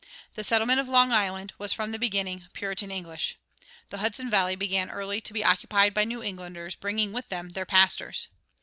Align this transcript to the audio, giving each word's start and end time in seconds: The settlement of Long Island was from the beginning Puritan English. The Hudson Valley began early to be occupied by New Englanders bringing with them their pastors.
The 0.33 0.43
settlement 0.43 0.79
of 0.79 0.89
Long 0.89 1.11
Island 1.11 1.53
was 1.59 1.73
from 1.73 1.91
the 1.91 1.99
beginning 1.99 2.45
Puritan 2.53 2.89
English. 2.89 3.37
The 3.91 3.99
Hudson 3.99 4.31
Valley 4.31 4.55
began 4.55 4.89
early 4.89 5.21
to 5.21 5.31
be 5.31 5.43
occupied 5.45 5.93
by 5.93 6.05
New 6.05 6.23
Englanders 6.23 6.73
bringing 6.75 7.13
with 7.13 7.29
them 7.29 7.49
their 7.49 7.67
pastors. 7.67 8.27